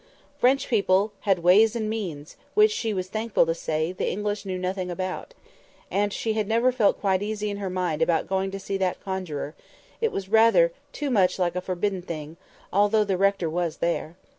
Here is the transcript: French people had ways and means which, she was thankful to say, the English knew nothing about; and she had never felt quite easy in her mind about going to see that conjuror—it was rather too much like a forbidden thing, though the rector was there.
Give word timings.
French 0.39 0.67
people 0.67 1.11
had 1.29 1.43
ways 1.43 1.75
and 1.75 1.87
means 1.87 2.35
which, 2.55 2.71
she 2.71 2.91
was 2.91 3.07
thankful 3.07 3.45
to 3.45 3.53
say, 3.53 3.91
the 3.91 4.09
English 4.09 4.45
knew 4.47 4.57
nothing 4.57 4.89
about; 4.89 5.35
and 5.91 6.11
she 6.11 6.33
had 6.33 6.47
never 6.47 6.71
felt 6.71 6.99
quite 6.99 7.21
easy 7.21 7.51
in 7.51 7.57
her 7.57 7.69
mind 7.69 8.01
about 8.01 8.25
going 8.25 8.49
to 8.49 8.59
see 8.59 8.77
that 8.77 8.99
conjuror—it 9.03 10.11
was 10.11 10.27
rather 10.27 10.71
too 10.91 11.11
much 11.11 11.37
like 11.37 11.55
a 11.55 11.61
forbidden 11.61 12.01
thing, 12.01 12.35
though 12.73 13.03
the 13.03 13.15
rector 13.15 13.47
was 13.47 13.77
there. 13.77 14.15